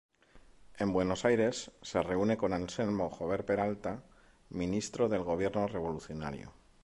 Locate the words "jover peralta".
3.11-4.01